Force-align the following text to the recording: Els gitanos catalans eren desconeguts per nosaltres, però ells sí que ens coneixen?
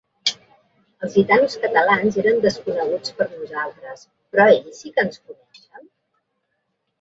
Els 1.07 1.17
gitanos 1.17 1.57
catalans 1.65 2.17
eren 2.21 2.41
desconeguts 2.45 3.13
per 3.19 3.27
nosaltres, 3.35 4.07
però 4.33 4.49
ells 4.55 4.81
sí 4.81 4.93
que 4.97 5.05
ens 5.05 5.21
coneixen? 5.29 5.87